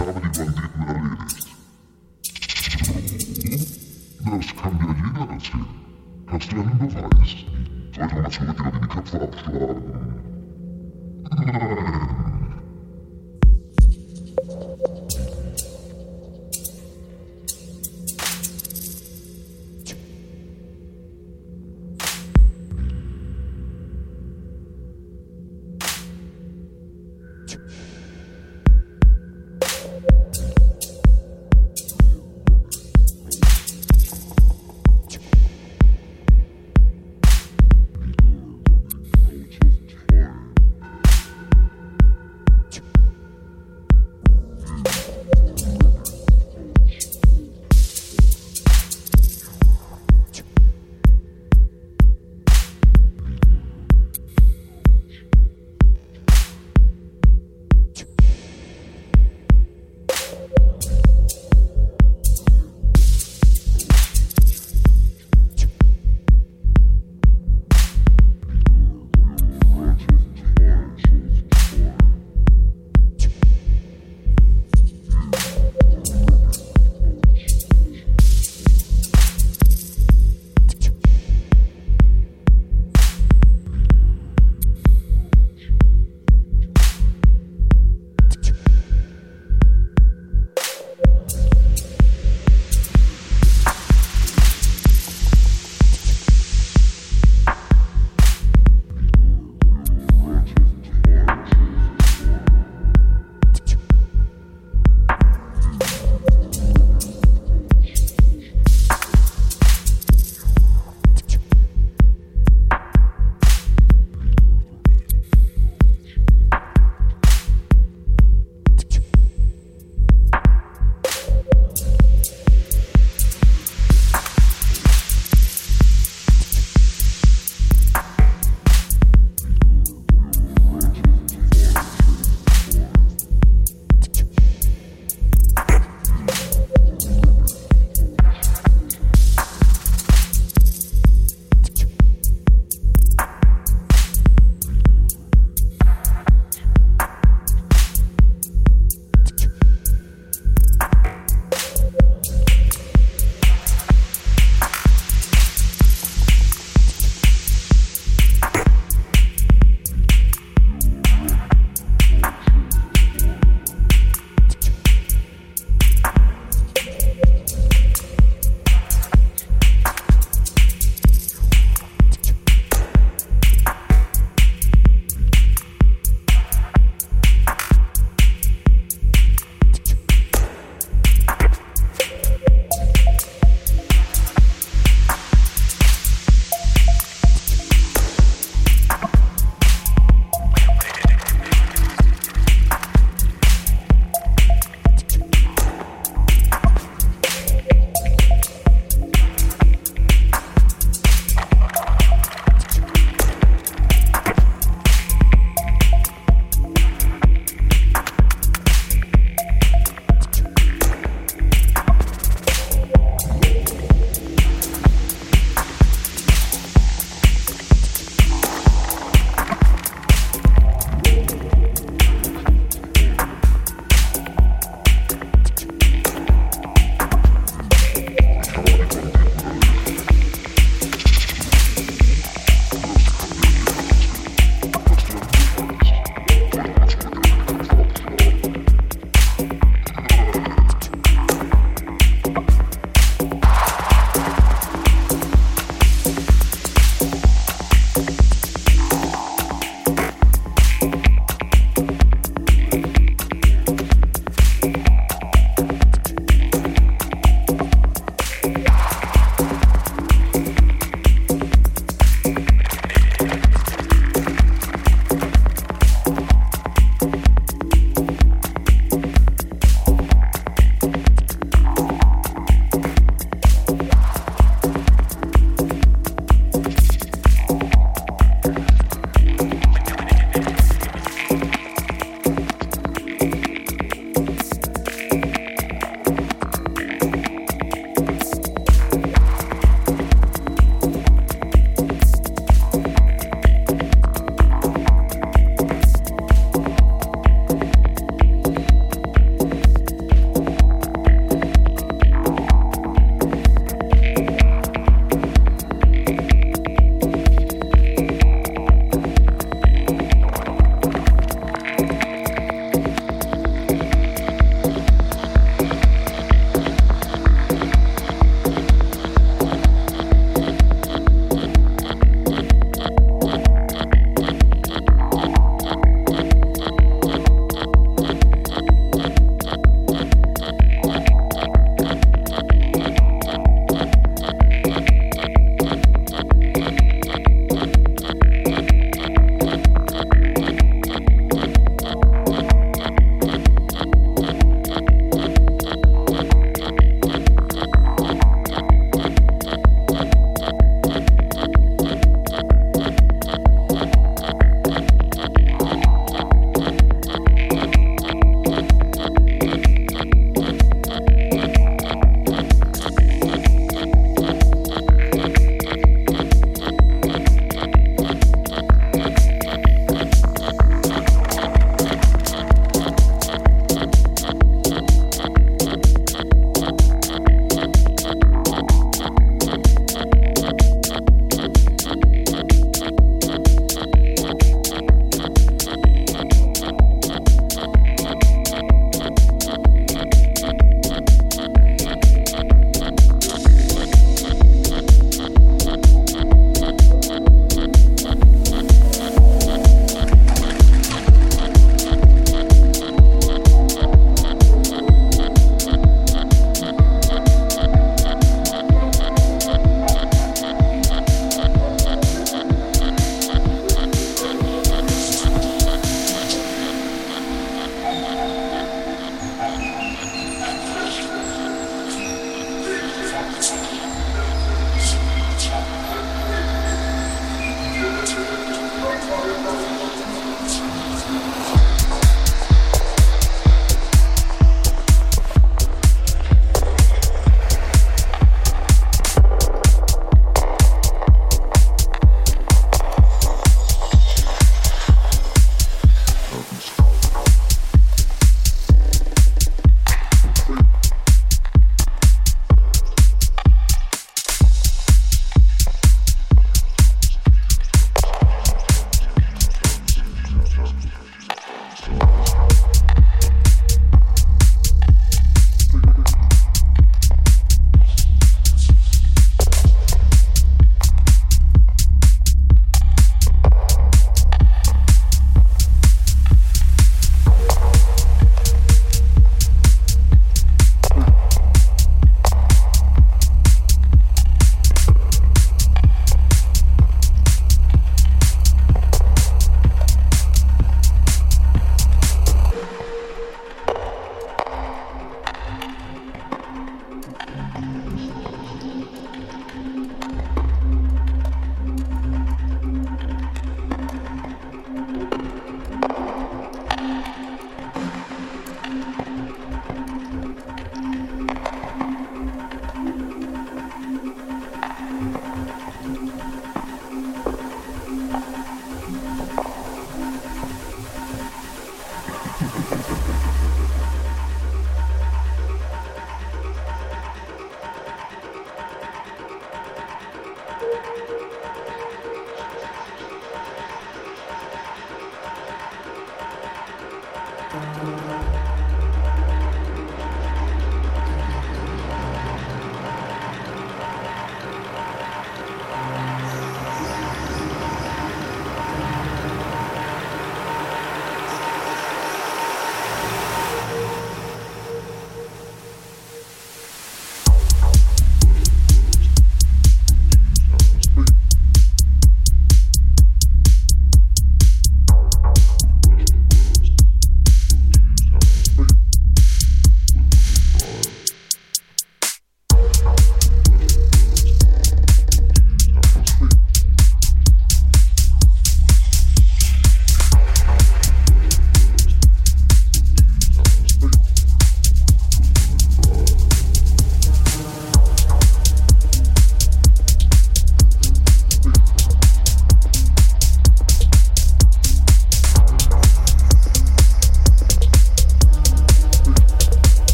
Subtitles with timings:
[0.00, 1.34] stava di bandit medaljeres.
[4.24, 5.66] Das kann dir jeder erzählen.
[6.26, 7.32] Hast du einen Beweis?
[7.94, 9.82] Sollte man das Leute über den Köpfe abschlagen?
[11.30, 11.99] Nein.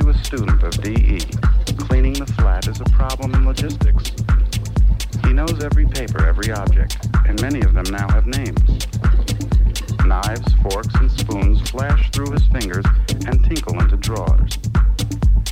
[0.00, 1.18] An assiduous student of DE.
[1.76, 4.12] Cleaning the flat is a problem in logistics.
[5.24, 8.86] He knows every paper, every object, and many of them now have names.
[10.04, 12.84] Knives, forks, and spoons flash through his fingers
[13.26, 14.58] and tinkle into drawers.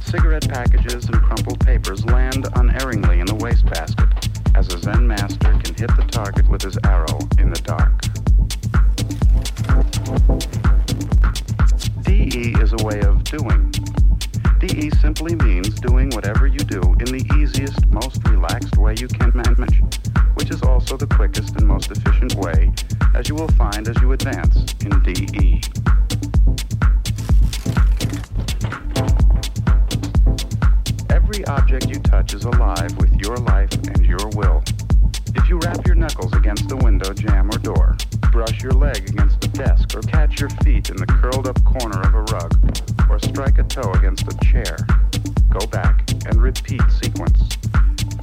[0.03, 4.09] Cigarette packages and crumpled papers land unerringly in the wastebasket
[4.55, 7.93] as a Zen master can hit the target with his arrow in the dark.
[12.05, 13.68] DE is a way of doing.
[14.69, 19.33] DE simply means doing whatever you do in the easiest, most relaxed way you can
[19.35, 19.81] manage,
[20.35, 22.71] which is also the quickest and most efficient way,
[23.15, 25.63] as you will find as you advance in DE.
[31.09, 34.63] Every object you touch is alive with your life and your will.
[35.35, 37.97] If you rap your knuckles against the window jamb or door,
[38.33, 42.03] brush your leg against a desk, or catch your feet in the curled up corner
[42.03, 44.77] of a rug, or strike a toe against a chair,
[45.49, 47.57] go back and repeat sequence.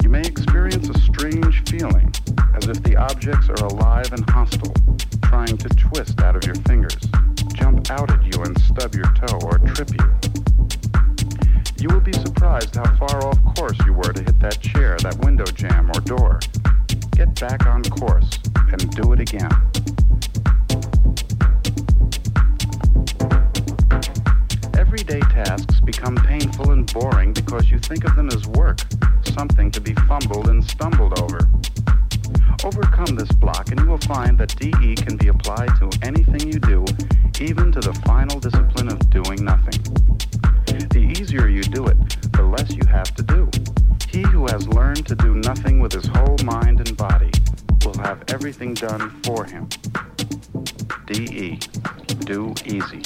[0.02, 2.12] You may experience a strange feeling,
[2.54, 4.74] as if the objects are alive and hostile,
[5.22, 6.96] trying to twist out of your fingers,
[7.54, 10.26] jump out at you and stub your toe or trip you.
[11.78, 15.18] You will be surprised how far off course you were to hit that chair, that
[15.24, 16.40] window jamb, or door.
[17.12, 18.38] Get back on course
[18.70, 19.50] and do it again.
[24.86, 28.78] Everyday tasks become painful and boring because you think of them as work,
[29.24, 31.40] something to be fumbled and stumbled over.
[32.62, 36.60] Overcome this block and you will find that DE can be applied to anything you
[36.60, 36.84] do,
[37.40, 39.82] even to the final discipline of doing nothing.
[40.66, 41.98] The easier you do it,
[42.32, 43.50] the less you have to do.
[44.08, 47.32] He who has learned to do nothing with his whole mind and body
[47.84, 49.68] will have everything done for him.
[51.06, 51.58] DE.
[52.24, 53.02] Do easy.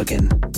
[0.00, 0.49] Again.